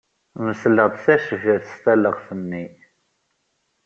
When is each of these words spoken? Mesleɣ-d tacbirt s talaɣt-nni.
Mesleɣ-d 0.45 0.95
tacbirt 1.05 1.65
s 1.69 1.73
talaɣt-nni. 1.83 2.65